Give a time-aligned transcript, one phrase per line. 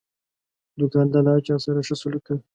[0.79, 2.41] دوکاندار له هر چا سره ښه سلوک کوي.